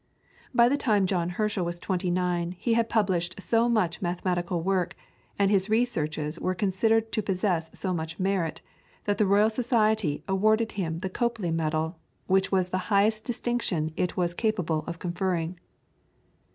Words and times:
By 0.51 0.67
the 0.67 0.77
time 0.81 1.05
John 1.05 1.29
Herschel 1.29 1.63
was 1.63 1.77
twenty 1.77 2.09
nine 2.09 2.53
he 2.57 2.73
had 2.73 2.89
published 2.89 3.39
so 3.39 3.69
much 3.69 4.01
mathematical 4.01 4.63
work, 4.63 4.95
and 5.37 5.51
his 5.51 5.69
researches 5.69 6.39
were 6.39 6.55
considered 6.55 7.11
to 7.11 7.21
possess 7.21 7.69
so 7.75 7.93
much 7.93 8.19
merit, 8.19 8.63
that 9.03 9.19
the 9.19 9.27
Royal 9.27 9.51
Society 9.51 10.23
awarded 10.27 10.71
him 10.71 11.01
the 11.01 11.09
Copley 11.11 11.51
Medal, 11.51 11.99
which 12.25 12.51
was 12.51 12.69
the 12.69 12.79
highest 12.89 13.25
distinction 13.25 13.93
it 13.95 14.17
was 14.17 14.33
capable 14.33 14.83
of 14.87 14.97
conferring. 14.97 15.59